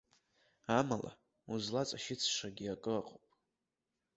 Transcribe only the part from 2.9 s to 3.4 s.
ыҟоуп.